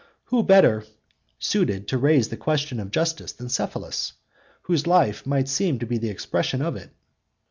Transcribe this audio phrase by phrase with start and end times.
[0.29, 0.83] Who better
[1.37, 4.13] suited to raise the question of justice than Cephalus,
[4.63, 6.89] whose life might seem to be the expression of it?